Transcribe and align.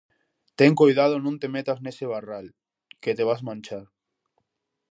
Ten 0.59 0.71
coidado 0.81 1.15
non 1.19 1.35
te 1.41 1.47
metas 1.55 1.79
nese 1.85 2.05
barral, 2.13 2.45
que 3.01 3.11
te 3.17 3.27
vas 3.29 3.45
manchar. 3.47 3.85